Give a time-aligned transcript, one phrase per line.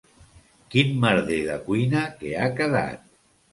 [0.75, 3.09] Quin merder de cuina que ha quedat.